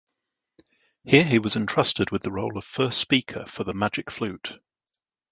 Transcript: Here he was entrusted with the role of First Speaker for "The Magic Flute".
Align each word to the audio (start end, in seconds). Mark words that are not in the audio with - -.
Here 1.03 1.23
he 1.23 1.37
was 1.37 1.55
entrusted 1.55 2.09
with 2.09 2.23
the 2.23 2.31
role 2.31 2.57
of 2.57 2.63
First 2.65 2.97
Speaker 2.97 3.45
for 3.45 3.63
"The 3.63 3.75
Magic 3.75 4.09
Flute". 4.09 4.57